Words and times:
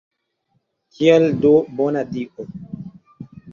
Kial 0.95 1.27
do, 1.45 1.53
bona 1.81 2.05
Dio? 2.17 2.49